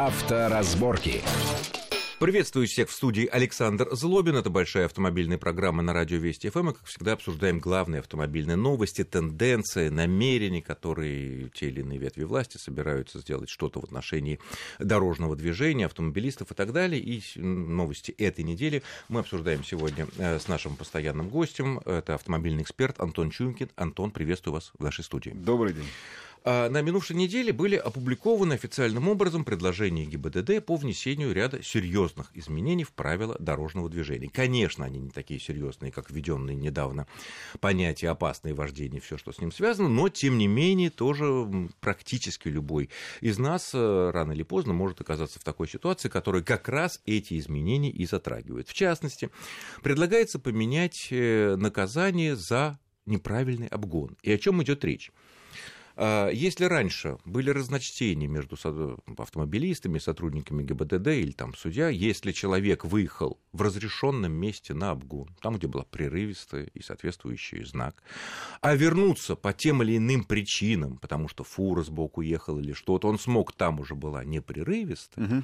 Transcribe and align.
Авторазборки. 0.00 1.22
Приветствую 2.20 2.68
всех 2.68 2.88
в 2.88 2.92
студии 2.92 3.26
Александр 3.26 3.88
Злобин. 3.90 4.36
Это 4.36 4.48
большая 4.48 4.84
автомобильная 4.84 5.38
программа 5.38 5.82
на 5.82 5.92
радио 5.92 6.18
Вести 6.18 6.50
ФМ. 6.50 6.66
Мы, 6.66 6.72
как 6.74 6.84
всегда, 6.84 7.14
обсуждаем 7.14 7.58
главные 7.58 7.98
автомобильные 7.98 8.54
новости, 8.54 9.02
тенденции, 9.02 9.88
намерения, 9.88 10.62
которые 10.62 11.48
те 11.48 11.66
или 11.66 11.80
иные 11.80 11.98
ветви 11.98 12.22
власти 12.22 12.58
собираются 12.58 13.18
сделать 13.18 13.48
что-то 13.48 13.80
в 13.80 13.84
отношении 13.84 14.38
дорожного 14.78 15.34
движения, 15.34 15.86
автомобилистов 15.86 16.52
и 16.52 16.54
так 16.54 16.72
далее. 16.72 17.02
И 17.02 17.20
новости 17.40 18.12
этой 18.12 18.44
недели 18.44 18.84
мы 19.08 19.18
обсуждаем 19.18 19.64
сегодня 19.64 20.06
э, 20.16 20.38
с 20.38 20.46
нашим 20.46 20.76
постоянным 20.76 21.28
гостем. 21.28 21.80
Это 21.80 22.14
автомобильный 22.14 22.62
эксперт 22.62 23.00
Антон 23.00 23.30
Чунькин. 23.30 23.70
Антон, 23.74 24.12
приветствую 24.12 24.54
вас 24.54 24.70
в 24.78 24.80
нашей 24.80 25.02
студии. 25.02 25.30
Добрый 25.30 25.72
день. 25.72 25.88
А, 26.50 26.70
на 26.70 26.80
минувшей 26.80 27.14
неделе 27.14 27.52
были 27.52 27.76
опубликованы 27.76 28.54
официальным 28.54 29.06
образом 29.10 29.44
предложения 29.44 30.06
ГИБДД 30.06 30.64
по 30.64 30.76
внесению 30.76 31.34
ряда 31.34 31.62
серьезных 31.62 32.30
изменений 32.32 32.84
в 32.84 32.92
правила 32.92 33.36
дорожного 33.38 33.90
движения. 33.90 34.30
Конечно, 34.30 34.86
они 34.86 34.98
не 34.98 35.10
такие 35.10 35.40
серьезные, 35.40 35.92
как 35.92 36.10
введенные 36.10 36.56
недавно 36.56 37.06
понятия 37.60 38.08
опасное 38.08 38.54
вождение, 38.54 38.98
все, 38.98 39.18
что 39.18 39.30
с 39.30 39.42
ним 39.42 39.52
связано, 39.52 39.90
но, 39.90 40.08
тем 40.08 40.38
не 40.38 40.46
менее, 40.46 40.88
тоже 40.88 41.46
практически 41.80 42.48
любой 42.48 42.88
из 43.20 43.38
нас 43.38 43.72
э, 43.74 44.10
рано 44.10 44.32
или 44.32 44.42
поздно 44.42 44.72
может 44.72 45.02
оказаться 45.02 45.38
в 45.38 45.44
такой 45.44 45.68
ситуации, 45.68 46.08
которая 46.08 46.40
как 46.40 46.66
раз 46.70 47.02
эти 47.04 47.38
изменения 47.38 47.90
и 47.90 48.06
затрагивает. 48.06 48.68
В 48.68 48.72
частности, 48.72 49.28
предлагается 49.82 50.38
поменять 50.38 51.08
э, 51.10 51.56
наказание 51.56 52.36
за 52.36 52.78
неправильный 53.04 53.66
обгон. 53.66 54.16
И 54.22 54.32
о 54.32 54.38
чем 54.38 54.62
идет 54.62 54.82
речь? 54.82 55.12
А, 56.00 56.28
если 56.30 56.64
раньше 56.64 57.18
были 57.24 57.50
разночтения 57.50 58.28
между 58.28 58.56
автомобилистами, 59.18 59.98
сотрудниками 59.98 60.62
ГИБДД 60.62 61.08
или 61.08 61.32
там 61.32 61.54
судья, 61.54 61.88
если 61.88 62.30
человек 62.30 62.84
выехал 62.84 63.40
в 63.52 63.62
разрешенном 63.62 64.32
месте 64.32 64.74
на 64.74 64.92
обгон, 64.92 65.28
там, 65.42 65.56
где 65.56 65.66
была 65.66 65.82
прерывистая 65.82 66.70
и 66.72 66.82
соответствующий 66.82 67.64
знак, 67.64 68.00
а 68.60 68.76
вернуться 68.76 69.34
по 69.34 69.52
тем 69.52 69.82
или 69.82 69.96
иным 69.96 70.22
причинам, 70.22 70.98
потому 70.98 71.26
что 71.26 71.42
фура 71.42 71.82
сбоку 71.82 72.20
ехала 72.20 72.60
или 72.60 72.74
что-то, 72.74 73.08
он 73.08 73.18
смог, 73.18 73.52
там 73.52 73.80
уже 73.80 73.96
была 73.96 74.22
непрерывистая, 74.22 75.26
угу. 75.26 75.42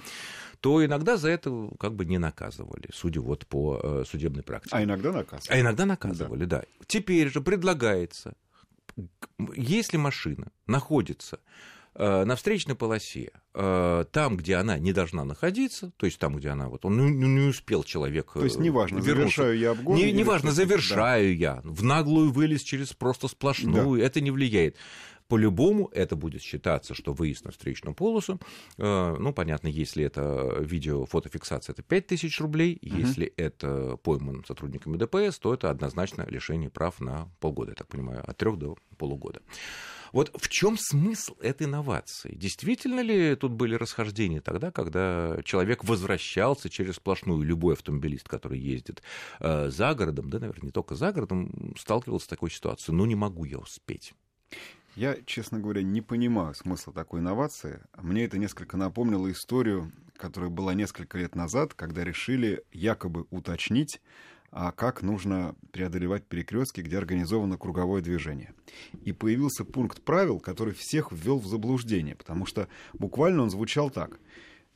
то 0.60 0.84
иногда 0.84 1.16
за 1.16 1.30
это 1.30 1.68
как 1.80 1.96
бы 1.96 2.04
не 2.04 2.18
наказывали, 2.18 2.88
судя 2.92 3.20
вот 3.20 3.44
по 3.48 3.80
э, 3.82 4.04
судебной 4.08 4.44
практике. 4.44 4.76
А 4.76 4.84
иногда 4.84 5.10
наказывали. 5.10 5.58
А 5.58 5.60
иногда 5.60 5.84
наказывали, 5.84 6.44
да. 6.44 6.60
да. 6.60 6.64
Теперь 6.86 7.28
же 7.28 7.40
предлагается 7.40 8.36
если 9.56 9.96
машина 9.96 10.52
находится 10.66 11.40
э, 11.94 12.24
на 12.24 12.36
встречной 12.36 12.74
полосе, 12.74 13.30
э, 13.54 14.04
там, 14.10 14.36
где 14.36 14.56
она 14.56 14.78
не 14.78 14.92
должна 14.92 15.24
находиться, 15.24 15.92
то 15.96 16.06
есть 16.06 16.18
там, 16.18 16.36
где 16.36 16.50
она 16.50 16.68
вот, 16.68 16.84
он 16.84 17.18
не, 17.18 17.26
не 17.26 17.48
успел 17.48 17.84
человек. 17.84 18.32
То 18.32 18.44
есть 18.44 18.58
неважно, 18.58 18.96
вернуться. 18.96 19.14
завершаю 19.14 19.58
я 19.58 19.70
обгон. 19.72 19.96
Не, 19.96 20.12
неважно, 20.12 20.52
завершаю 20.52 21.36
да. 21.36 21.40
я, 21.40 21.60
в 21.64 21.82
наглую 21.82 22.32
вылез 22.32 22.62
через 22.62 22.92
просто 22.92 23.28
сплошную, 23.28 23.98
да. 23.98 24.06
это 24.06 24.20
не 24.20 24.30
влияет. 24.30 24.76
По-любому 25.28 25.88
это 25.92 26.16
будет 26.16 26.42
считаться, 26.42 26.94
что 26.94 27.12
выезд 27.12 27.44
на 27.44 27.50
встречную 27.50 27.94
полосу. 27.94 28.38
Э, 28.78 29.16
ну, 29.18 29.32
понятно, 29.32 29.68
если 29.68 30.04
это 30.04 30.58
видео, 30.60 31.06
фотофиксация, 31.06 31.72
это 31.72 31.82
5000 31.82 32.40
рублей. 32.40 32.78
Угу. 32.82 32.96
Если 32.96 33.26
это 33.36 33.96
пойман 33.96 34.44
сотрудниками 34.46 34.96
ДПС, 34.96 35.38
то 35.38 35.54
это 35.54 35.70
однозначно 35.70 36.26
лишение 36.28 36.70
прав 36.70 37.00
на 37.00 37.28
полгода, 37.40 37.72
я 37.72 37.74
так 37.74 37.88
понимаю, 37.88 38.22
от 38.28 38.36
трех 38.36 38.58
до 38.58 38.76
полугода. 38.98 39.40
Вот 40.14 40.30
в 40.36 40.48
чем 40.48 40.76
смысл 40.78 41.34
этой 41.40 41.66
инновации? 41.66 42.36
Действительно 42.36 43.00
ли 43.00 43.34
тут 43.34 43.50
были 43.50 43.74
расхождения 43.74 44.40
тогда, 44.40 44.70
когда 44.70 45.38
человек 45.44 45.82
возвращался 45.82 46.70
через 46.70 46.96
сплошную, 46.96 47.42
любой 47.42 47.74
автомобилист, 47.74 48.28
который 48.28 48.60
ездит 48.60 49.02
э, 49.40 49.70
за 49.70 49.92
городом, 49.94 50.30
да, 50.30 50.38
наверное, 50.38 50.66
не 50.66 50.70
только 50.70 50.94
за 50.94 51.10
городом, 51.10 51.74
сталкивался 51.76 52.26
с 52.26 52.28
такой 52.28 52.52
ситуацией, 52.52 52.94
ну 52.94 53.06
не 53.06 53.16
могу 53.16 53.44
я 53.44 53.58
успеть. 53.58 54.14
Я, 54.96 55.16
честно 55.26 55.58
говоря, 55.58 55.82
не 55.82 56.00
понимаю 56.00 56.54
смысла 56.54 56.92
такой 56.92 57.20
инновации. 57.20 57.80
Мне 57.96 58.24
это 58.24 58.38
несколько 58.38 58.76
напомнило 58.76 59.30
историю, 59.32 59.92
которая 60.16 60.50
была 60.50 60.72
несколько 60.74 61.18
лет 61.18 61.34
назад, 61.34 61.74
когда 61.74 62.04
решили 62.04 62.62
якобы 62.72 63.26
уточнить, 63.30 64.00
а 64.52 64.70
как 64.70 65.02
нужно 65.02 65.56
преодолевать 65.72 66.24
перекрестки, 66.26 66.80
где 66.80 66.96
организовано 66.96 67.58
круговое 67.58 68.02
движение. 68.02 68.54
И 69.02 69.12
появился 69.12 69.64
пункт 69.64 70.00
правил, 70.02 70.38
который 70.38 70.74
всех 70.74 71.10
ввел 71.10 71.40
в 71.40 71.46
заблуждение, 71.46 72.14
потому 72.14 72.46
что 72.46 72.68
буквально 72.92 73.42
он 73.42 73.50
звучал 73.50 73.90
так. 73.90 74.20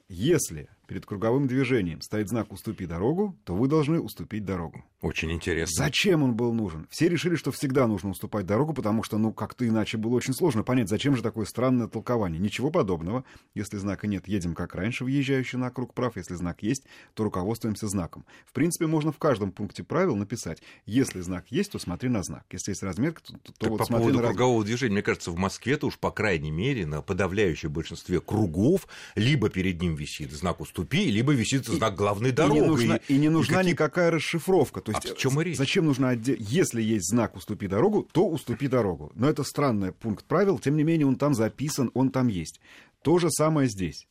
Если 0.08 0.68
перед 0.88 1.06
круговым 1.06 1.46
движением 1.46 2.00
стоит 2.00 2.28
знак 2.28 2.50
«Уступи 2.50 2.86
дорогу», 2.86 3.36
то 3.44 3.54
вы 3.54 3.68
должны 3.68 4.00
уступить 4.00 4.44
дорогу. 4.44 4.84
Очень 5.00 5.32
интересно. 5.32 5.84
Зачем 5.84 6.22
он 6.22 6.34
был 6.34 6.53
нужен? 6.53 6.86
Все 6.91 7.09
решили, 7.09 7.36
что 7.36 7.53
всегда 7.53 7.86
нужно 7.86 8.10
уступать 8.10 8.47
дорогу, 8.47 8.75
потому 8.75 9.03
что, 9.03 9.19
ну, 9.19 9.32
как-то 9.32 9.66
иначе 9.66 9.97
было 9.97 10.14
очень 10.14 10.34
сложно 10.34 10.62
понять, 10.62 10.88
зачем 10.88 11.16
же 11.16 11.22
такое 11.22 11.44
странное 11.47 11.88
толкование. 11.88 12.41
Ничего 12.41 12.70
подобного. 12.70 13.25
Если 13.54 13.76
знака 13.76 14.06
нет, 14.06 14.26
едем 14.26 14.54
как 14.54 14.75
раньше, 14.75 15.04
въезжающий 15.04 15.59
на 15.59 15.70
круг 15.70 15.94
прав. 15.94 16.16
Если 16.16 16.34
знак 16.34 16.62
есть, 16.62 16.84
то 17.14 17.25
руководствуемся 17.25 17.88
знаком. 17.88 18.25
В 18.47 18.53
принципе, 18.53 18.86
можно 18.86 19.12
в 19.12 19.19
каждом 19.19 19.53
пункте 19.53 19.84
правил 19.84 20.16
написать, 20.16 20.62
если 20.86 21.20
знак 21.20 21.47
есть, 21.50 21.72
то 21.72 21.78
смотри 21.78 22.09
на 22.09 22.22
знак. 22.22 22.44
Если 22.50 22.72
есть 22.72 22.82
разметка, 22.82 23.22
то, 23.22 23.32
то 23.38 23.53
так 23.59 23.70
вот 23.70 23.78
по 23.78 23.84
смотри 23.84 24.06
поводу 24.06 24.22
на 24.22 24.28
кругового 24.28 24.65
движения, 24.65 24.94
мне 24.94 25.03
кажется, 25.03 25.30
в 25.30 25.36
Москве-то 25.36 25.86
уж, 25.86 25.98
по 25.98 26.10
крайней 26.10 26.50
мере, 26.50 26.86
на 26.86 27.03
подавляющем 27.03 27.72
большинстве 27.72 28.20
кругов 28.20 28.88
либо 29.15 29.48
перед 29.48 29.80
ним 29.80 29.94
висит 29.94 30.32
знак 30.32 30.60
«Уступи», 30.60 31.10
либо 31.10 31.32
висит 31.32 31.48
висит 31.48 31.66
знак 31.66 31.94
главной 31.94 32.32
дороги. 32.32 32.59
И 32.59 32.60
не 32.60 32.66
нужна, 32.66 32.97
и, 32.97 33.15
и 33.15 33.19
не 33.19 33.28
нужна 33.28 33.54
и 33.54 33.56
какие... 33.59 33.72
никакая 33.72 34.10
расшифровка. 34.10 34.80
То 34.88 34.93
есть, 34.93 35.10
а 35.10 35.15
в 35.15 35.19
чем 35.19 35.38
речь? 35.38 35.59
Зачем 35.59 35.84
нужно 35.84 36.09
отде... 36.09 36.34
Если 36.38 36.81
есть 36.81 37.10
знак 37.10 37.37
«Уступи 37.37 37.66
дорогу», 37.66 38.09
то 38.10 38.26
уступи 38.26 38.69
дорогу. 38.69 39.12
Но 39.15 39.28
это 39.28 39.44
странный 39.44 39.93
пункт 39.93 40.25
правил, 40.25 40.59
тем 40.59 40.78
не 40.78 40.82
менее 40.82 41.06
он 41.06 41.16
там 41.16 41.34
записан, 41.34 41.91
он 41.93 42.10
там 42.10 42.28
есть. 42.28 42.59
То 43.03 43.19
же 43.19 43.31
самое 43.31 43.69
здесь. 43.69 44.09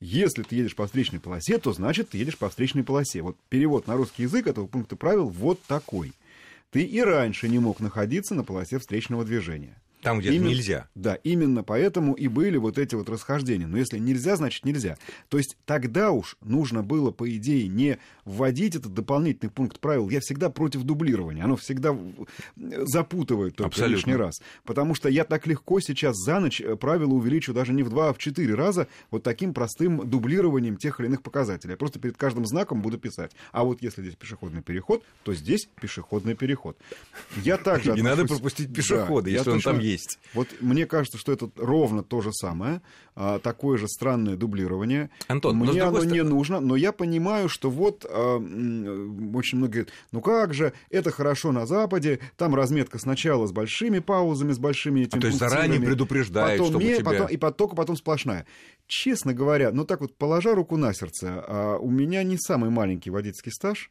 Если 0.00 0.42
ты 0.42 0.56
едешь 0.56 0.76
по 0.76 0.86
встречной 0.86 1.20
полосе, 1.20 1.58
то 1.58 1.74
значит 1.74 2.08
ты 2.08 2.18
едешь 2.18 2.38
по 2.38 2.48
встречной 2.48 2.84
полосе. 2.84 3.20
Вот 3.20 3.36
перевод 3.50 3.86
на 3.86 3.96
русский 3.96 4.22
язык 4.22 4.46
этого 4.46 4.66
пункта 4.66 4.96
правил 4.96 5.28
вот 5.28 5.60
такой. 5.64 6.14
Ты 6.70 6.82
и 6.82 7.02
раньше 7.02 7.46
не 7.50 7.58
мог 7.58 7.80
находиться 7.80 8.34
на 8.34 8.44
полосе 8.44 8.78
встречного 8.78 9.26
движения. 9.26 9.78
Там, 10.04 10.20
где 10.20 10.32
именно, 10.32 10.50
нельзя. 10.50 10.88
Да, 10.94 11.14
именно 11.14 11.64
поэтому 11.64 12.12
и 12.12 12.28
были 12.28 12.58
вот 12.58 12.76
эти 12.78 12.94
вот 12.94 13.08
расхождения. 13.08 13.66
Но 13.66 13.78
если 13.78 13.98
нельзя, 13.98 14.36
значит 14.36 14.66
нельзя. 14.66 14.98
То 15.30 15.38
есть 15.38 15.56
тогда 15.64 16.10
уж 16.10 16.36
нужно 16.42 16.82
было, 16.82 17.10
по 17.10 17.28
идее, 17.34 17.66
не 17.68 17.98
вводить 18.26 18.76
этот 18.76 18.92
дополнительный 18.92 19.50
пункт 19.50 19.80
правил. 19.80 20.10
Я 20.10 20.20
всегда 20.20 20.50
против 20.50 20.82
дублирования. 20.82 21.42
Оно 21.42 21.56
всегда 21.56 21.96
запутывает 22.54 23.56
только 23.56 23.68
Абсолютно. 23.68 23.96
лишний 23.96 24.16
раз. 24.16 24.42
Потому 24.64 24.94
что 24.94 25.08
я 25.08 25.24
так 25.24 25.46
легко 25.46 25.80
сейчас 25.80 26.16
за 26.18 26.38
ночь 26.38 26.60
э, 26.60 26.76
правила 26.76 27.14
увеличу 27.14 27.54
даже 27.54 27.72
не 27.72 27.82
в 27.82 27.88
два, 27.88 28.10
а 28.10 28.12
в 28.12 28.18
четыре 28.18 28.54
раза 28.54 28.88
вот 29.10 29.22
таким 29.22 29.54
простым 29.54 30.06
дублированием 30.06 30.76
тех 30.76 31.00
или 31.00 31.06
иных 31.06 31.22
показателей. 31.22 31.72
Я 31.72 31.76
просто 31.78 31.98
перед 31.98 32.18
каждым 32.18 32.44
знаком 32.44 32.82
буду 32.82 32.98
писать. 32.98 33.32
А 33.52 33.64
вот 33.64 33.80
если 33.80 34.02
здесь 34.02 34.16
пешеходный 34.16 34.60
переход, 34.60 35.02
то 35.22 35.32
здесь 35.32 35.66
пешеходный 35.80 36.34
переход. 36.34 36.76
Я 37.42 37.56
также 37.56 37.92
отношусь... 37.92 37.96
Не 38.02 38.02
надо 38.02 38.26
пропустить 38.26 38.74
пешехода, 38.74 39.30
да, 39.30 39.30
если 39.30 39.50
он 39.50 39.60
там 39.60 39.78
есть 39.78 39.93
есть. 39.94 40.18
Вот 40.34 40.48
мне 40.60 40.86
кажется, 40.86 41.18
что 41.18 41.32
это 41.32 41.50
ровно 41.56 42.02
то 42.02 42.20
же 42.20 42.32
самое, 42.32 42.82
а, 43.14 43.38
такое 43.38 43.78
же 43.78 43.88
странное 43.88 44.36
дублирование. 44.36 45.10
Антон, 45.28 45.56
мне 45.56 45.82
оно 45.82 46.00
стороны... 46.00 46.12
не 46.12 46.22
нужно, 46.22 46.60
но 46.60 46.76
я 46.76 46.92
понимаю, 46.92 47.48
что 47.48 47.70
вот 47.70 48.04
а, 48.08 48.36
очень 48.36 49.58
многие 49.58 49.72
говорят, 49.72 49.92
ну 50.12 50.20
как 50.20 50.54
же, 50.54 50.72
это 50.90 51.10
хорошо 51.10 51.52
на 51.52 51.66
Западе, 51.66 52.20
там 52.36 52.54
разметка 52.54 52.98
сначала 52.98 53.46
с 53.46 53.52
большими 53.52 54.00
паузами, 54.00 54.52
с 54.52 54.58
большими 54.58 55.00
этими 55.00 55.18
а, 55.18 55.20
То 55.20 55.26
есть 55.28 55.38
заранее 55.38 55.80
предупреждает, 55.80 56.58
потом, 56.58 56.72
чтобы 56.72 56.84
тебя... 56.84 57.04
потом, 57.04 57.28
и 57.28 57.36
поток 57.36 57.76
потом 57.76 57.96
сплошная. 57.96 58.46
Честно 58.86 59.32
говоря, 59.32 59.70
ну 59.72 59.84
так 59.84 60.00
вот, 60.00 60.16
положа 60.16 60.54
руку 60.54 60.76
на 60.76 60.92
сердце, 60.92 61.44
а, 61.46 61.78
у 61.78 61.90
меня 61.90 62.22
не 62.22 62.36
самый 62.38 62.70
маленький 62.70 63.10
водительский 63.10 63.52
стаж, 63.52 63.90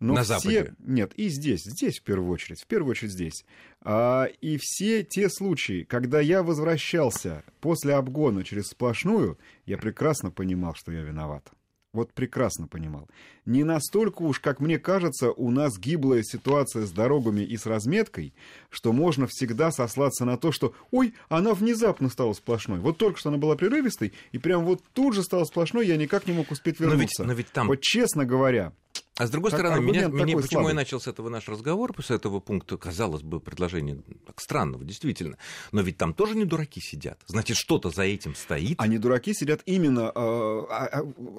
но 0.00 0.14
на 0.14 0.22
все... 0.22 0.38
Западе? 0.38 0.74
Нет, 0.78 1.12
и 1.14 1.28
здесь, 1.28 1.62
здесь 1.64 2.00
в 2.00 2.02
первую 2.02 2.32
очередь, 2.32 2.60
в 2.60 2.66
первую 2.66 2.92
очередь 2.92 3.12
здесь. 3.12 3.44
А, 3.82 4.24
и 4.40 4.58
все 4.60 5.04
те 5.04 5.28
случаи, 5.28 5.84
когда 5.84 6.20
я 6.20 6.42
возвращался 6.42 7.44
после 7.60 7.94
обгона 7.94 8.42
через 8.42 8.68
сплошную, 8.68 9.38
я 9.66 9.76
прекрасно 9.76 10.30
понимал, 10.30 10.74
что 10.74 10.90
я 10.90 11.02
виноват. 11.02 11.50
Вот 11.92 12.12
прекрасно 12.12 12.68
понимал. 12.68 13.08
Не 13.44 13.64
настолько 13.64 14.22
уж, 14.22 14.38
как 14.38 14.60
мне 14.60 14.78
кажется, 14.78 15.32
у 15.32 15.50
нас 15.50 15.76
гиблая 15.76 16.22
ситуация 16.22 16.86
с 16.86 16.92
дорогами 16.92 17.42
и 17.42 17.56
с 17.56 17.66
разметкой, 17.66 18.32
что 18.68 18.92
можно 18.92 19.26
всегда 19.28 19.72
сослаться 19.72 20.24
на 20.24 20.36
то, 20.36 20.52
что 20.52 20.72
«Ой, 20.92 21.14
она 21.28 21.52
внезапно 21.52 22.08
стала 22.08 22.32
сплошной». 22.32 22.78
Вот 22.78 22.96
только 22.96 23.18
что 23.18 23.30
она 23.30 23.38
была 23.38 23.56
прерывистой, 23.56 24.12
и 24.30 24.38
прям 24.38 24.64
вот 24.64 24.84
тут 24.94 25.14
же 25.14 25.24
стала 25.24 25.44
сплошной, 25.44 25.88
я 25.88 25.96
никак 25.96 26.28
не 26.28 26.32
мог 26.32 26.52
успеть 26.52 26.78
вернуться. 26.78 27.24
Но 27.24 27.32
ведь, 27.32 27.32
но 27.32 27.32
ведь 27.32 27.52
там... 27.52 27.66
Вот 27.66 27.80
честно 27.80 28.24
говоря, 28.24 28.72
А 29.20 29.26
с 29.26 29.30
другой 29.30 29.50
стороны, 29.50 29.82
меня, 29.82 30.08
меня, 30.08 30.34
почему 30.34 30.48
слабый. 30.48 30.68
я 30.68 30.74
начал 30.74 30.98
с 30.98 31.06
этого 31.06 31.28
наш 31.28 31.46
разговор, 31.46 31.92
после 31.92 32.16
этого 32.16 32.40
пункта, 32.40 32.78
казалось 32.78 33.20
бы, 33.20 33.38
предложение 33.38 33.98
так 34.24 34.40
странного, 34.40 34.82
действительно. 34.82 35.36
Но 35.72 35.82
ведь 35.82 35.98
там 35.98 36.14
тоже 36.14 36.34
не 36.34 36.46
дураки 36.46 36.80
сидят. 36.80 37.20
Значит, 37.26 37.58
что-то 37.58 37.90
за 37.90 38.04
этим 38.04 38.34
стоит. 38.34 38.76
А 38.80 38.86
не 38.86 38.96
дураки 38.96 39.34
сидят 39.34 39.60
именно 39.66 40.10
э, 40.14 40.62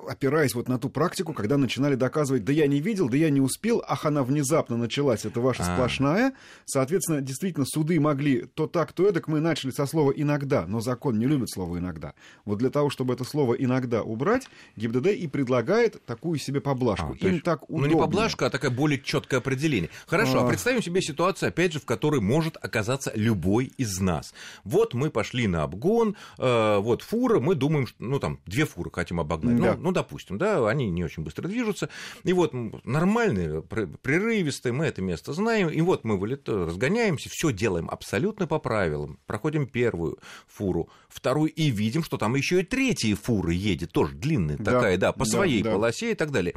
опираясь 0.08 0.54
вот 0.54 0.68
на 0.68 0.78
ту 0.78 0.90
практику, 0.90 1.34
когда 1.34 1.58
начинали 1.58 1.96
доказывать, 1.96 2.46
да 2.46 2.54
я 2.54 2.68
не 2.68 2.82
видел, 2.82 3.10
да 3.10 3.18
я 3.18 3.32
не 3.32 3.42
успел, 3.42 3.84
ах, 3.88 4.06
она 4.06 4.24
внезапно 4.24 4.78
началась, 4.78 5.26
это 5.26 5.42
ваша 5.42 5.64
а. 5.64 5.74
сплошная. 5.74 6.34
Соответственно, 6.66 7.22
действительно, 7.22 7.66
суды 7.66 8.00
могли 8.00 8.44
то 8.44 8.68
так, 8.68 8.94
то 8.94 9.08
эдак. 9.08 9.28
Мы 9.28 9.40
начали 9.40 9.72
со 9.72 9.88
слова 9.88 10.12
«иногда», 10.16 10.68
но 10.68 10.82
закон 10.82 11.18
не 11.18 11.26
любит 11.26 11.50
слово 11.50 11.80
«иногда». 11.80 12.14
Вот 12.46 12.60
для 12.60 12.70
того, 12.70 12.92
чтобы 12.92 13.16
это 13.16 13.24
слово 13.24 13.56
«иногда» 13.56 14.04
убрать, 14.04 14.48
ГИБДД 14.76 15.08
и 15.08 15.28
предлагает 15.28 16.06
такую 16.06 16.38
себе 16.38 16.62
поблажку. 16.62 17.18
А, 17.20 17.26
Им 17.26 17.42
так 17.42 17.71
удобнее. 17.72 17.90
Ну, 17.90 17.96
не 17.96 18.02
поблажка, 18.02 18.48
а 18.48 18.50
такое 18.50 18.70
более 18.72 19.00
четкое 19.00 19.40
определение. 19.40 19.90
Хорошо, 20.08 20.42
а... 20.42 20.46
а 20.46 20.48
представим 20.48 20.82
себе 20.82 21.02
ситуацию, 21.02 21.50
опять 21.50 21.74
же, 21.74 21.80
в 21.80 21.86
которой 21.86 22.22
может 22.22 22.58
оказаться 22.62 23.12
любой 23.16 23.72
из 23.78 24.00
нас. 24.00 24.34
Вот 24.64 24.94
мы 24.94 25.10
пошли 25.10 25.48
на 25.48 25.64
обгон, 25.64 26.16
э, 26.38 26.78
вот 26.78 27.02
фура, 27.02 27.40
мы 27.40 27.56
думаем, 27.56 27.88
что, 27.88 28.04
ну, 28.04 28.20
там, 28.20 28.40
две 28.46 28.66
фуры 28.66 28.92
хотим 28.92 29.20
обогнать. 29.20 29.60
Да. 29.60 29.76
Ну, 29.76 29.84
ну, 29.84 29.92
допустим, 29.92 30.38
да, 30.38 30.68
они 30.68 30.90
не 30.90 31.04
очень 31.04 31.24
быстро 31.24 31.48
движутся. 31.48 31.90
И 32.24 32.34
вот 32.34 32.54
нормальные, 32.84 33.62
прерывистые, 33.62 34.74
мы 34.74 34.86
это 34.86 35.02
место 35.02 35.34
знаем. 35.34 35.70
И 35.70 35.82
вот 35.82 36.04
мы 36.04 36.18
вылет... 36.18 36.48
разгоняемся, 36.48 37.30
все 37.30 37.52
делаем 37.52 37.90
абсолютно 37.90 38.48
по 38.48 38.60
правилам. 38.60 39.20
Проходим 39.26 39.68
первую 39.68 40.20
фуру, 40.48 40.90
вторую, 41.10 41.52
и 41.52 41.70
видим, 41.70 42.04
что 42.04 42.18
там 42.18 42.36
еще 42.36 42.62
и 42.62 42.64
третья 42.64 43.16
фура 43.16 43.52
едет, 43.52 43.92
тоже 43.92 44.16
длинная 44.16 44.58
да. 44.58 44.72
такая, 44.72 44.98
да, 44.98 45.12
по 45.12 45.26
своей 45.26 45.62
да, 45.62 45.72
полосе 45.72 46.12
и 46.12 46.16
так 46.16 46.32
далее. 46.32 46.56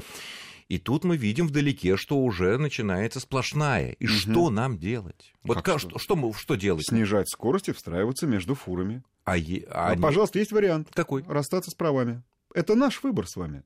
И 0.68 0.78
тут 0.78 1.04
мы 1.04 1.16
видим 1.16 1.46
вдалеке, 1.46 1.96
что 1.96 2.18
уже 2.18 2.58
начинается 2.58 3.20
сплошная. 3.20 3.92
И 3.92 4.06
угу. 4.06 4.12
что 4.12 4.50
нам 4.50 4.78
делать? 4.78 5.34
Вот 5.42 5.62
как, 5.62 5.78
что? 5.78 5.98
Что, 5.98 6.16
мы, 6.16 6.32
что 6.32 6.54
делать? 6.54 6.86
Снижать 6.86 7.28
скорость 7.28 7.68
и 7.68 7.72
встраиваться 7.72 8.26
между 8.26 8.54
фурами. 8.54 9.02
А, 9.24 9.36
е... 9.36 9.64
а, 9.68 9.92
а 9.92 9.96
пожалуйста, 9.96 10.38
есть 10.38 10.52
вариант. 10.52 10.88
Какой? 10.92 11.24
Расстаться 11.26 11.70
с 11.70 11.74
правами. 11.74 12.22
Это 12.54 12.74
наш 12.74 13.02
выбор 13.02 13.26
с 13.26 13.36
вами. 13.36 13.62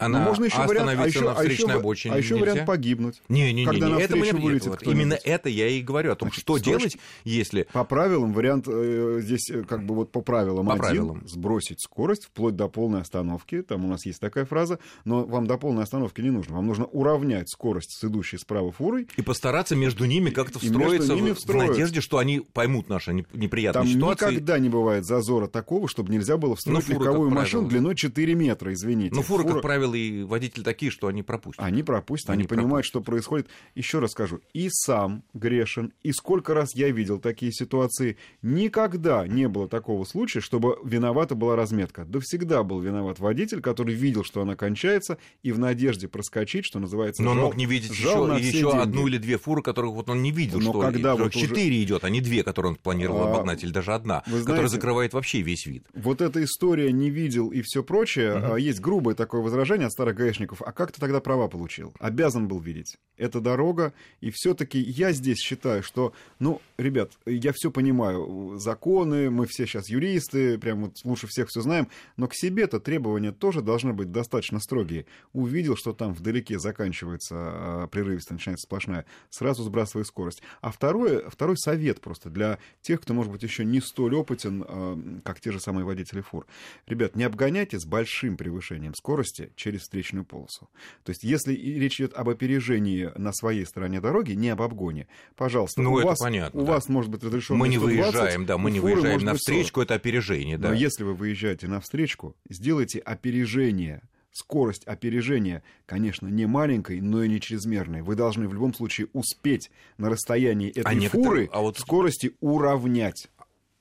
Она 0.00 0.20
можно 0.20 0.44
еще 0.46 0.62
вариант, 0.66 0.88
а 0.88 1.06
еще, 1.06 1.20
на 1.20 1.34
встречной 1.34 1.66
а 1.66 1.72
еще, 1.72 1.78
обочине 1.78 2.14
а 2.14 2.18
еще 2.18 2.34
нельзя? 2.34 2.50
вариант 2.50 2.66
погибнуть. 2.66 3.22
Не, 3.28 3.52
не, 3.52 3.64
не, 3.64 3.80
не. 3.80 4.02
это 4.02 4.16
мы 4.16 4.26
не 4.26 4.32
вылетит 4.32 4.68
вот, 4.68 4.82
Именно 4.82 5.18
это 5.24 5.48
я 5.48 5.68
и 5.68 5.82
говорю 5.82 6.12
о 6.12 6.16
том, 6.16 6.28
Значит, 6.28 6.42
что 6.42 6.58
делать, 6.58 6.96
если... 7.24 7.66
По 7.72 7.84
правилам, 7.84 8.32
вариант 8.32 8.66
э, 8.68 9.18
здесь 9.20 9.50
э, 9.50 9.62
как 9.62 9.84
бы 9.84 9.94
вот 9.94 10.12
по 10.12 10.20
правилам 10.20 10.66
по 10.66 10.72
один, 10.72 10.80
правилам. 10.82 11.28
сбросить 11.28 11.80
скорость 11.80 12.26
вплоть 12.26 12.56
до 12.56 12.68
полной 12.68 13.02
остановки, 13.02 13.62
там 13.62 13.84
у 13.84 13.88
нас 13.88 14.06
есть 14.06 14.20
такая 14.20 14.44
фраза, 14.44 14.78
но 15.04 15.24
вам 15.24 15.46
до 15.46 15.58
полной 15.58 15.82
остановки 15.82 16.20
не 16.20 16.30
нужно, 16.30 16.56
вам 16.56 16.66
нужно 16.66 16.86
уравнять 16.86 17.50
скорость 17.50 17.92
с 17.92 18.04
идущей 18.04 18.38
справа 18.38 18.72
фурой. 18.72 19.08
И 19.16 19.22
постараться 19.22 19.76
между 19.76 20.04
ними 20.04 20.30
как-то 20.30 20.58
встроиться 20.58 21.14
ними 21.14 21.32
в, 21.32 21.44
в 21.44 21.54
надежде, 21.54 22.00
что 22.00 22.18
они 22.18 22.40
поймут 22.40 22.88
наши 22.88 23.12
неприятные 23.12 23.84
там 23.84 23.86
ситуации. 23.86 24.30
Никогда 24.30 24.58
не 24.58 24.68
бывает 24.68 25.04
зазора 25.04 25.46
такого, 25.46 25.88
чтобы 25.88 26.12
нельзя 26.12 26.36
было 26.36 26.56
встроить 26.56 26.88
ну, 26.88 26.94
легковую 26.94 27.30
машину 27.30 27.68
длиной 27.68 27.94
4 27.94 28.34
метра, 28.34 28.72
извините. 28.72 29.14
Ну, 29.14 29.22
фура, 29.22 29.42
фура, 29.42 29.54
как 29.54 29.62
правило, 29.62 29.89
и 29.94 30.22
водитель 30.22 30.62
такие, 30.62 30.90
что 30.90 31.06
они 31.06 31.22
пропустят. 31.22 31.64
Они 31.64 31.82
пропустят, 31.82 32.30
они, 32.30 32.40
они 32.40 32.48
понимают, 32.48 32.86
что 32.86 33.00
происходит. 33.00 33.48
Еще 33.74 33.98
раз 33.98 34.12
скажу, 34.12 34.40
и 34.52 34.68
сам 34.70 35.22
грешен, 35.34 35.92
и 36.02 36.12
сколько 36.12 36.54
раз 36.54 36.74
я 36.74 36.90
видел 36.90 37.18
такие 37.18 37.52
ситуации, 37.52 38.16
никогда 38.42 39.26
не 39.26 39.48
было 39.48 39.68
такого 39.68 40.04
случая, 40.04 40.40
чтобы 40.40 40.78
виновата 40.84 41.34
была 41.34 41.56
разметка. 41.56 42.04
Да 42.04 42.20
всегда 42.20 42.62
был 42.62 42.80
виноват 42.80 43.18
водитель, 43.18 43.60
который 43.60 43.94
видел, 43.94 44.24
что 44.24 44.42
она 44.42 44.56
кончается, 44.56 45.18
и 45.42 45.52
в 45.52 45.58
надежде 45.58 46.08
проскочить, 46.08 46.64
что 46.64 46.78
называется, 46.78 47.22
Но 47.22 47.32
он 47.32 47.38
мог 47.38 47.56
не 47.56 47.66
видеть 47.66 47.90
еще, 47.90 48.36
еще 48.40 48.70
одну 48.70 49.06
или 49.06 49.18
две 49.18 49.38
фуры, 49.38 49.62
которых 49.62 49.92
вот 49.92 50.08
он 50.08 50.22
не 50.22 50.30
видел, 50.30 50.58
Но 50.58 50.70
что 50.70 50.80
когда 50.80 51.16
вот 51.16 51.32
четыре 51.32 51.76
уже... 51.76 51.84
идет, 51.84 52.04
а 52.04 52.10
не 52.10 52.20
две, 52.20 52.42
которые 52.42 52.72
он 52.72 52.76
планировал 52.76 53.24
а... 53.24 53.30
обогнать, 53.30 53.62
или 53.62 53.70
даже 53.70 53.92
одна, 53.92 54.22
Вы 54.26 54.40
которая 54.40 54.68
закрывает 54.68 55.12
вообще 55.12 55.40
весь 55.40 55.66
вид. 55.66 55.84
Вот 55.94 56.20
эта 56.20 56.42
история 56.44 56.92
не 56.92 57.10
видел 57.10 57.48
и 57.50 57.62
все 57.62 57.82
прочее, 57.82 58.36
угу. 58.36 58.56
есть 58.56 58.80
грубое 58.80 59.14
такое 59.14 59.40
возражение 59.40 59.79
от 59.86 59.92
старых 59.92 60.16
гаишников, 60.16 60.62
а 60.62 60.72
как 60.72 60.92
ты 60.92 61.00
тогда 61.00 61.20
права 61.20 61.48
получил? 61.48 61.94
Обязан 61.98 62.48
был 62.48 62.60
видеть. 62.60 62.96
Это 63.16 63.40
дорога, 63.40 63.92
и 64.20 64.30
все-таки 64.30 64.78
я 64.78 65.12
здесь 65.12 65.38
считаю, 65.38 65.82
что, 65.82 66.12
ну, 66.38 66.60
ребят, 66.78 67.12
я 67.26 67.52
все 67.54 67.70
понимаю, 67.70 68.56
законы, 68.56 69.30
мы 69.30 69.46
все 69.46 69.66
сейчас 69.66 69.88
юристы, 69.88 70.58
прям 70.58 70.84
вот 70.84 70.96
лучше 71.04 71.26
всех 71.26 71.48
все 71.48 71.60
знаем, 71.60 71.88
но 72.16 72.28
к 72.28 72.34
себе-то 72.34 72.80
требования 72.80 73.32
тоже 73.32 73.62
должны 73.62 73.92
быть 73.92 74.10
достаточно 74.10 74.58
строгие. 74.60 75.06
Увидел, 75.32 75.76
что 75.76 75.92
там 75.92 76.14
вдалеке 76.14 76.58
заканчивается 76.58 77.34
а, 77.36 77.86
прерывисто, 77.88 78.34
начинается 78.34 78.66
сплошная, 78.66 79.04
сразу 79.28 79.62
сбрасывай 79.64 80.04
скорость. 80.04 80.42
А 80.60 80.70
второе, 80.70 81.28
второй 81.28 81.56
совет 81.56 82.00
просто 82.00 82.30
для 82.30 82.58
тех, 82.82 83.00
кто, 83.00 83.14
может 83.14 83.32
быть, 83.32 83.42
еще 83.42 83.64
не 83.64 83.80
столь 83.80 84.14
опытен, 84.14 84.64
а, 84.66 85.20
как 85.24 85.40
те 85.40 85.52
же 85.52 85.60
самые 85.60 85.84
водители 85.84 86.20
фур. 86.20 86.46
Ребят, 86.86 87.16
не 87.16 87.24
обгоняйте 87.24 87.78
с 87.78 87.84
большим 87.84 88.36
превышением 88.36 88.94
скорости 88.94 89.52
через 89.60 89.82
встречную 89.82 90.24
полосу. 90.24 90.68
То 91.04 91.10
есть, 91.10 91.22
если 91.22 91.54
речь 91.54 92.00
идет 92.00 92.14
об 92.14 92.28
опережении 92.28 93.10
на 93.16 93.32
своей 93.32 93.64
стороне 93.66 94.00
дороги, 94.00 94.32
не 94.32 94.48
об 94.48 94.62
обгоне, 94.62 95.06
пожалуйста, 95.36 95.82
ну, 95.82 95.92
у, 95.92 95.98
это 95.98 96.08
вас, 96.08 96.18
понятно, 96.18 96.60
у 96.60 96.64
да. 96.64 96.72
вас 96.72 96.88
может 96.88 97.10
быть 97.10 97.22
разрешено 97.22 97.58
Мы 97.58 97.68
не 97.68 97.76
120, 97.76 98.04
выезжаем, 98.04 98.46
да, 98.46 98.58
мы 98.58 98.70
не 98.70 98.80
выезжаем 98.80 99.20
на 99.20 99.34
встречку, 99.34 99.80
это 99.80 99.94
опережение, 99.94 100.58
да. 100.58 100.68
Но 100.68 100.74
если 100.74 101.04
вы 101.04 101.14
выезжаете 101.14 101.68
на 101.68 101.80
встречку, 101.80 102.36
сделайте 102.48 102.98
опережение 103.00 104.02
скорость 104.32 104.84
опережения, 104.86 105.62
конечно, 105.86 106.28
не 106.28 106.46
маленькой, 106.46 107.00
но 107.00 107.22
и 107.22 107.28
не 107.28 107.40
чрезмерной. 107.40 108.02
Вы 108.02 108.14
должны 108.14 108.48
в 108.48 108.54
любом 108.54 108.72
случае 108.72 109.08
успеть 109.12 109.70
на 109.98 110.08
расстоянии 110.08 110.70
этой 110.70 111.06
а 111.06 111.10
фуры 111.10 111.48
а 111.52 111.60
вот... 111.60 111.78
скорости 111.78 112.32
уравнять. 112.40 113.28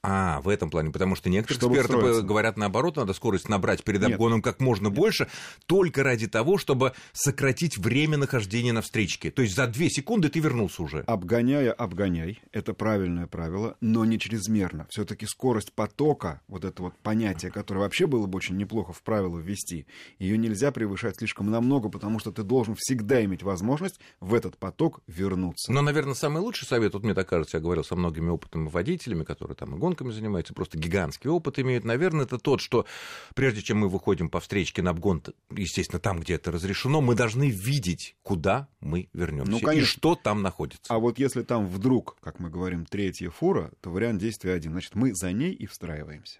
А, 0.01 0.39
в 0.41 0.47
этом 0.47 0.69
плане, 0.69 0.91
потому 0.91 1.15
что 1.17 1.29
некоторые 1.29 1.59
чтобы 1.59 1.75
эксперты 1.75 1.97
строиться. 1.97 2.21
говорят 2.21 2.55
наоборот, 2.55 2.95
надо 2.95 3.11
скорость 3.11 3.49
набрать 3.49 3.83
перед 3.83 3.99
Нет. 3.99 4.13
обгоном 4.13 4.41
как 4.41 4.61
можно 4.61 4.87
Нет. 4.87 4.95
больше, 4.95 5.27
только 5.65 6.03
ради 6.03 6.27
того, 6.27 6.57
чтобы 6.57 6.93
сократить 7.11 7.77
время 7.77 8.17
нахождения 8.17 8.71
на 8.71 8.81
встречке. 8.81 9.29
То 9.29 9.41
есть 9.41 9.55
за 9.55 9.67
две 9.67 9.89
секунды 9.89 10.29
ты 10.29 10.39
вернулся 10.39 10.83
уже. 10.83 10.99
Обгоняя, 11.01 11.73
обгоняй. 11.73 12.39
Это 12.53 12.73
правильное 12.73 13.27
правило, 13.27 13.75
но 13.81 14.05
не 14.05 14.17
чрезмерно. 14.17 14.87
Все-таки 14.89 15.25
скорость 15.25 15.73
потока, 15.73 16.39
вот 16.47 16.63
это 16.63 16.81
вот 16.81 16.93
понятие, 17.03 17.51
которое 17.51 17.81
вообще 17.81 18.07
было 18.07 18.25
бы 18.25 18.37
очень 18.37 18.55
неплохо 18.55 18.93
в 18.93 19.03
правила 19.03 19.37
ввести, 19.37 19.85
ее 20.17 20.37
нельзя 20.37 20.71
превышать 20.71 21.17
слишком 21.17 21.51
намного, 21.51 21.89
потому 21.89 22.19
что 22.19 22.31
ты 22.31 22.43
должен 22.43 22.75
всегда 22.77 23.21
иметь 23.25 23.43
возможность 23.43 23.99
в 24.21 24.33
этот 24.33 24.57
поток 24.57 25.01
вернуться. 25.07 25.73
Но, 25.73 25.81
наверное, 25.81 26.13
самый 26.13 26.41
лучший 26.41 26.67
совет, 26.67 26.93
вот 26.93 27.03
мне 27.03 27.13
так 27.13 27.27
кажется, 27.27 27.57
я 27.57 27.61
говорил 27.61 27.83
со 27.83 27.97
многими 27.97 28.29
опытными 28.29 28.69
водителями, 28.69 29.25
которые 29.25 29.57
там 29.57 29.75
и 29.75 29.77
гонками 29.89 30.11
занимаются, 30.11 30.53
просто 30.53 30.77
гигантский 30.77 31.29
опыт 31.29 31.59
имеют, 31.59 31.83
наверное, 31.83 32.25
это 32.25 32.37
тот, 32.37 32.61
что 32.61 32.85
прежде 33.33 33.61
чем 33.61 33.79
мы 33.79 33.89
выходим 33.89 34.29
по 34.29 34.39
встречке 34.39 34.81
на 34.81 34.91
обгон, 34.91 35.23
естественно, 35.55 35.99
там, 35.99 36.19
где 36.19 36.35
это 36.35 36.51
разрешено, 36.51 37.01
мы 37.01 37.15
должны 37.15 37.49
видеть, 37.49 38.15
куда 38.21 38.67
мы 38.79 39.09
вернемся 39.13 39.51
ну, 39.51 39.71
и 39.71 39.81
что 39.81 40.15
там 40.15 40.41
находится. 40.41 40.93
А 40.93 40.99
вот 40.99 41.17
если 41.17 41.41
там 41.41 41.67
вдруг, 41.67 42.17
как 42.21 42.39
мы 42.39 42.49
говорим, 42.49 42.85
третья 42.85 43.29
фура, 43.29 43.71
то 43.81 43.89
вариант 43.89 44.19
действия 44.19 44.53
один. 44.53 44.71
Значит, 44.71 44.95
мы 44.95 45.13
за 45.13 45.31
ней 45.31 45.53
и 45.53 45.65
встраиваемся 45.65 46.39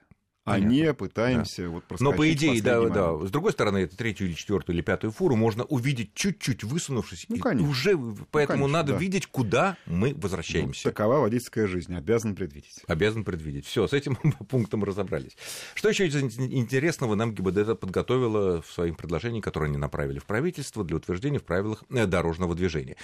а 0.52 0.60
не 0.60 0.94
пытаемся 0.94 1.64
да. 1.64 1.70
вот 1.70 1.84
Но 2.00 2.14
по 2.14 2.32
идее, 2.32 2.62
да, 2.62 2.78
момент. 2.78 2.94
да. 2.94 3.28
С 3.28 3.32
другой 3.32 3.52
стороны, 3.52 3.80
это 3.80 3.96
третью 3.98 4.28
или 4.28 4.34
четвертую 4.34 4.76
или 4.76 4.82
пятую 4.82 5.12
фуру 5.12 5.36
можно 5.36 5.64
увидеть 5.64 6.14
чуть-чуть 6.14 6.64
высунувшись. 6.64 7.26
Ну, 7.30 7.38
конечно. 7.38 7.66
И 7.66 7.70
уже, 7.70 7.98
поэтому 8.32 8.60
ну, 8.60 8.64
конечно, 8.66 8.68
надо 8.68 8.94
да. 8.94 9.00
видеть, 9.00 9.28
куда 9.28 9.78
мы 9.86 10.14
возвращаемся. 10.16 10.88
Ну, 10.88 10.92
такова 10.92 11.20
водительская 11.20 11.68
жизнь, 11.68 11.96
обязан 11.96 12.36
предвидеть. 12.36 12.84
Обязан 12.88 13.24
предвидеть. 13.24 13.66
Все, 13.66 13.88
с 13.88 13.94
этим 13.94 14.16
пунктом 14.50 14.84
разобрались. 14.84 15.38
Что 15.76 15.90
еще 15.90 16.08
из 16.08 16.16
интересного 16.16 17.16
нам 17.16 17.34
ГИБДД 17.34 17.80
подготовила 17.80 18.62
в 18.62 18.72
своем 18.72 18.96
предложении, 18.96 19.42
которое 19.42 19.68
они 19.68 19.78
направили 19.78 20.20
в 20.20 20.26
правительство 20.26 20.84
для 20.84 20.98
утверждения 20.98 21.40
в 21.40 21.44
правилах 21.44 21.84
э, 21.90 22.06
дорожного 22.06 22.56
движения. 22.56 22.96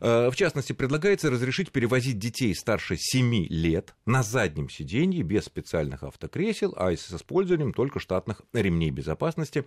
Э, 0.00 0.30
в 0.30 0.36
частности, 0.36 0.72
предлагается 0.72 1.30
разрешить 1.30 1.72
перевозить 1.72 2.18
детей 2.18 2.54
старше 2.54 2.96
7 2.98 3.46
лет 3.48 3.94
на 4.06 4.22
заднем 4.22 4.68
сиденье 4.70 5.22
без 5.22 5.44
специальных 5.44 6.02
автокресел, 6.02 6.74
а 6.76 6.87
с 6.96 7.12
использованием 7.12 7.72
только 7.72 8.00
штатных 8.00 8.42
ремней 8.52 8.90
безопасности. 8.90 9.64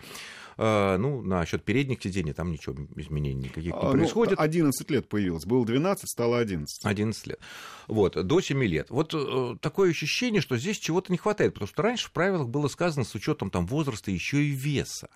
А, 0.57 0.97
ну, 0.97 1.21
насчет 1.21 1.63
передних 1.63 2.01
сидений 2.01 2.33
там 2.33 2.51
ничего, 2.51 2.75
изменений 2.95 3.45
никаких 3.45 3.73
не 3.73 3.79
а, 3.79 3.85
ну, 3.85 3.91
происходит. 3.91 4.37
Ну, 4.37 4.43
11 4.43 4.91
лет 4.91 5.07
появилось. 5.07 5.45
Было 5.45 5.65
12, 5.65 6.09
стало 6.09 6.39
11. 6.39 6.85
11 6.85 7.27
лет. 7.27 7.39
Вот, 7.87 8.25
до 8.25 8.41
7 8.41 8.63
лет. 8.63 8.89
Вот 8.89 9.13
э, 9.13 9.57
такое 9.61 9.91
ощущение, 9.91 10.41
что 10.41 10.57
здесь 10.57 10.79
чего-то 10.79 11.11
не 11.11 11.17
хватает, 11.17 11.53
потому 11.53 11.67
что 11.67 11.81
раньше 11.81 12.07
в 12.07 12.11
правилах 12.11 12.49
было 12.49 12.67
сказано 12.67 13.05
с 13.05 13.15
учетом 13.15 13.49
там 13.49 13.65
возраста 13.67 14.11
еще 14.11 14.43
и 14.43 14.49
веса. 14.49 15.09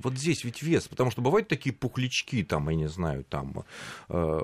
Вот 0.00 0.14
здесь 0.14 0.44
ведь 0.44 0.62
вес, 0.62 0.88
потому 0.88 1.10
что 1.10 1.20
бывают 1.22 1.48
такие 1.48 1.74
пухлячки, 1.74 2.42
там, 2.42 2.68
я 2.70 2.76
не 2.76 2.88
знаю, 2.88 3.24
там, 3.24 3.64
э, 4.08 4.40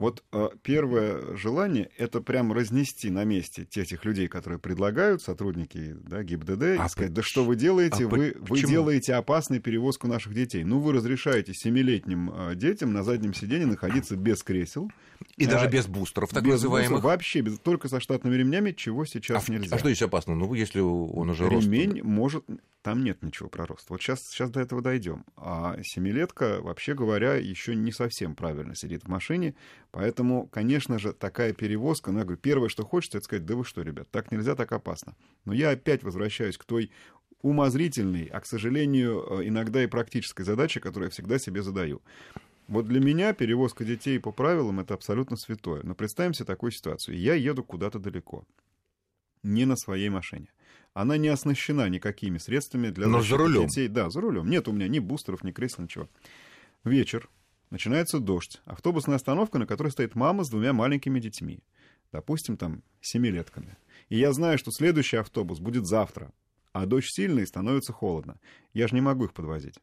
Вот 0.00 0.24
э, 0.32 0.48
первое 0.62 1.36
желание— 1.36 1.90
это 1.98 2.22
прям 2.22 2.54
разнести 2.54 3.10
на 3.10 3.24
месте 3.24 3.66
тех, 3.66 3.86
тех 3.86 4.02
людей, 4.06 4.28
которые 4.28 4.58
предлагают, 4.58 5.20
сотрудники 5.20 5.94
да, 6.08 6.22
ГИБДД, 6.22 6.80
а 6.80 6.86
и 6.86 6.88
сказать, 6.88 7.12
да 7.12 7.20
что 7.22 7.44
вы 7.44 7.54
делаете, 7.54 8.06
а 8.06 8.08
вы, 8.08 8.34
вы 8.40 8.62
делаете 8.62 9.12
опасной 9.12 9.60
перевозку 9.60 10.08
наших 10.08 10.32
детей. 10.32 10.64
Ну, 10.64 10.78
вы 10.80 10.94
разрешаете 10.94 11.52
семилетним 11.52 12.32
э, 12.34 12.54
детям 12.54 12.94
на 12.94 13.04
заднем 13.04 13.34
сиденье 13.34 13.66
находиться 13.66 14.16
без 14.16 14.42
кресел. 14.42 14.90
И 15.36 15.44
а, 15.44 15.50
даже 15.50 15.68
без 15.68 15.86
бустеров, 15.86 16.30
так 16.30 16.44
без 16.44 16.52
называемых. 16.52 16.92
Бустеров, 16.92 17.04
вообще, 17.04 17.40
без, 17.42 17.58
только 17.58 17.88
со 17.88 18.00
штатными 18.00 18.34
ремнями, 18.36 18.72
чего 18.72 19.04
сейчас 19.04 19.50
а, 19.50 19.52
нельзя. 19.52 19.76
А 19.76 19.78
что 19.78 19.90
здесь 19.90 20.00
опасно? 20.00 20.34
Ну, 20.34 20.54
если 20.54 20.80
он 20.80 21.28
уже 21.28 21.46
Ремень 21.46 21.90
рост... 21.90 22.04
может... 22.04 22.44
Там 22.82 23.04
нет 23.04 23.22
ничего 23.22 23.50
про 23.50 23.66
рост. 23.66 23.90
Вот 23.90 24.00
сейчас, 24.00 24.26
сейчас 24.26 24.50
до 24.50 24.60
этого 24.60 24.80
дойдем. 24.80 25.26
А 25.36 25.76
семилетка, 25.82 26.60
вообще 26.62 26.94
говоря, 26.94 27.34
еще 27.34 27.76
не 27.76 27.92
совсем 27.92 28.34
правильно 28.34 28.74
сидит 28.74 29.04
в 29.04 29.08
машине, 29.08 29.54
Поэтому, 29.92 30.46
конечно 30.46 30.98
же, 30.98 31.12
такая 31.12 31.52
перевозка, 31.52 32.12
ну, 32.12 32.20
я 32.20 32.24
говорю, 32.24 32.40
первое, 32.40 32.68
что 32.68 32.84
хочется, 32.84 33.18
это 33.18 33.24
сказать, 33.24 33.44
да 33.44 33.56
вы 33.56 33.64
что, 33.64 33.82
ребят, 33.82 34.08
так 34.10 34.30
нельзя, 34.30 34.54
так 34.54 34.70
опасно. 34.72 35.16
Но 35.44 35.52
я 35.52 35.70
опять 35.70 36.02
возвращаюсь 36.02 36.56
к 36.56 36.64
той 36.64 36.92
умозрительной, 37.42 38.26
а, 38.26 38.40
к 38.40 38.46
сожалению, 38.46 39.40
э, 39.40 39.48
иногда 39.48 39.82
и 39.82 39.88
практической 39.88 40.42
задаче, 40.42 40.78
которую 40.78 41.08
я 41.08 41.10
всегда 41.10 41.38
себе 41.38 41.62
задаю. 41.62 42.02
Вот 42.68 42.86
для 42.86 43.00
меня 43.00 43.32
перевозка 43.32 43.84
детей 43.84 44.20
по 44.20 44.30
правилам 44.30 44.78
это 44.78 44.94
абсолютно 44.94 45.36
святое. 45.36 45.82
Но 45.82 45.94
представим 45.94 46.34
себе 46.34 46.44
такую 46.44 46.70
ситуацию. 46.70 47.18
Я 47.18 47.34
еду 47.34 47.64
куда-то 47.64 47.98
далеко, 47.98 48.44
не 49.42 49.64
на 49.64 49.74
своей 49.74 50.08
машине. 50.08 50.52
Она 50.92 51.16
не 51.16 51.28
оснащена 51.28 51.88
никакими 51.88 52.38
средствами 52.38 52.90
для 52.90 53.06
Но 53.06 53.22
за 53.22 53.36
рулем. 53.36 53.66
детей. 53.66 53.88
Да, 53.88 54.10
за 54.10 54.20
рулем. 54.20 54.48
Нет 54.48 54.66
у 54.68 54.72
меня 54.72 54.88
ни 54.88 54.98
бустеров, 54.98 55.44
ни 55.44 55.52
кресел, 55.52 55.84
ничего. 55.84 56.08
Вечер, 56.84 57.28
начинается 57.70 58.18
дождь. 58.18 58.60
Автобусная 58.64 59.16
остановка, 59.16 59.58
на 59.58 59.66
которой 59.66 59.88
стоит 59.92 60.14
мама 60.14 60.44
с 60.44 60.50
двумя 60.50 60.72
маленькими 60.72 61.20
детьми. 61.20 61.60
Допустим, 62.12 62.56
там, 62.56 62.82
семилетками. 63.00 63.76
И 64.08 64.18
я 64.18 64.32
знаю, 64.32 64.58
что 64.58 64.72
следующий 64.72 65.16
автобус 65.16 65.60
будет 65.60 65.86
завтра, 65.86 66.32
а 66.72 66.86
дождь 66.86 67.08
сильный 67.14 67.44
и 67.44 67.46
становится 67.46 67.92
холодно. 67.92 68.40
Я 68.74 68.88
же 68.88 68.94
не 68.94 69.00
могу 69.00 69.26
их 69.26 69.32
подвозить. 69.32 69.78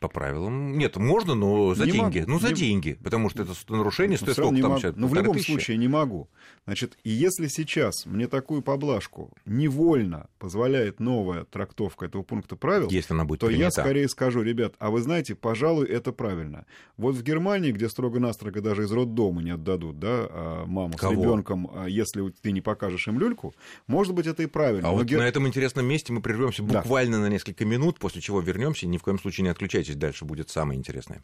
По 0.00 0.08
правилам. 0.08 0.76
Нет, 0.78 0.96
можно, 0.96 1.34
но 1.34 1.74
за 1.74 1.86
не 1.86 1.92
деньги. 1.92 2.20
Могу. 2.20 2.30
Ну, 2.32 2.38
за 2.40 2.48
не... 2.48 2.54
деньги. 2.54 2.98
Потому 3.02 3.30
что 3.30 3.42
это 3.42 3.52
нарушение 3.68 4.18
стоит 4.18 4.36
сколько 4.36 4.60
там 4.60 4.70
могу. 4.70 4.80
сейчас? 4.80 4.96
Ну, 4.96 5.06
в 5.06 5.14
любом 5.14 5.34
тысячи? 5.36 5.50
случае 5.50 5.76
не 5.76 5.88
могу. 5.88 6.28
Значит, 6.64 6.96
и 7.04 7.10
если 7.10 7.48
сейчас 7.48 8.06
мне 8.06 8.26
такую 8.26 8.62
поблажку 8.62 9.32
невольно 9.44 10.28
позволяет 10.38 11.00
новая 11.00 11.44
трактовка 11.44 12.06
этого 12.06 12.22
пункта 12.22 12.56
правил, 12.56 12.88
если 12.90 13.14
она 13.14 13.24
будет 13.24 13.40
то 13.40 13.46
принята. 13.46 13.64
я 13.64 13.70
скорее 13.70 14.08
скажу, 14.08 14.42
ребят, 14.42 14.74
а 14.78 14.90
вы 14.90 15.02
знаете, 15.02 15.34
пожалуй, 15.34 15.86
это 15.86 16.12
правильно. 16.12 16.66
Вот 16.96 17.14
в 17.14 17.22
Германии, 17.22 17.72
где 17.72 17.88
строго-настрого 17.88 18.60
даже 18.60 18.84
из 18.84 18.92
роддома 18.92 19.42
не 19.42 19.50
отдадут, 19.50 19.98
да, 19.98 20.26
а, 20.30 20.66
маму 20.66 20.94
Кого? 20.96 21.14
с 21.14 21.16
ребенком, 21.16 21.70
а, 21.74 21.86
если 21.86 22.28
ты 22.40 22.52
не 22.52 22.60
покажешь 22.60 23.08
им 23.08 23.18
люльку, 23.18 23.54
может 23.86 24.14
быть, 24.14 24.26
это 24.26 24.42
и 24.42 24.46
правильно. 24.46 24.88
А 24.88 24.92
Но 24.92 24.98
вот 24.98 25.06
Гер- 25.06 25.18
на 25.18 25.28
этом 25.28 25.46
интересном 25.46 25.86
месте 25.86 26.12
мы 26.12 26.20
прервемся 26.22 26.62
Да. 26.62 26.80
буквально 26.80 27.20
на 27.20 27.28
несколько 27.28 27.64
минут, 27.64 27.98
после 27.98 28.20
чего 28.20 28.40
вернемся. 28.40 28.86
Ни 28.86 28.98
в 28.98 29.02
коем 29.02 29.18
случае 29.18 29.44
не 29.44 29.50
отключайтесь, 29.50 29.81
дальше 29.90 30.24
будет 30.24 30.50
самое 30.50 30.78
интересное. 30.78 31.22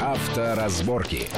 Авторазборки. 0.00 1.28